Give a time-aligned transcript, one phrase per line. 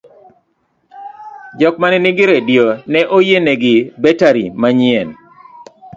[1.59, 5.09] jok manenigi redio ne onyienegi betari manyien